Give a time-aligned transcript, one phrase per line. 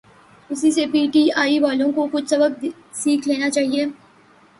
[0.49, 2.65] اسی سے P T I والوں کو کچھ سبق
[2.93, 3.85] سیکھ لینا چاہیے۔